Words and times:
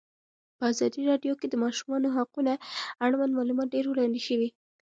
په 0.57 0.63
ازادي 0.71 1.01
راډیو 1.11 1.33
کې 1.39 1.47
د 1.49 1.49
د 1.51 1.55
ماشومانو 1.63 2.13
حقونه 2.17 2.53
اړوند 3.05 3.31
معلومات 3.37 3.67
ډېر 3.75 3.85
وړاندې 3.87 4.19
شوي. 4.27 4.49